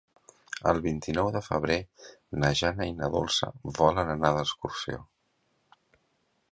[0.69, 1.75] El vint-i-nou de febrer
[2.45, 3.51] na Jana i na Dolça
[3.81, 5.03] volen anar d'excursió.